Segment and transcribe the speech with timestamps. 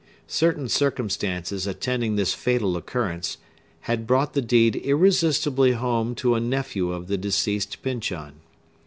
[0.25, 3.37] Certain circumstances attending this fatal occurrence
[3.81, 8.39] had brought the deed irresistibly home to a nephew of the deceased Pyncheon.